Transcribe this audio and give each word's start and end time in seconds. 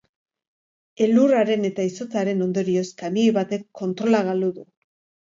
Elurraren 1.07 1.67
eta 1.69 1.85
izotzaren 1.89 2.41
ondorioz 2.45 2.87
kamioi 3.03 3.29
batek 3.39 3.69
kontrola 3.83 4.23
galdu 4.31 4.51
du. 4.57 4.65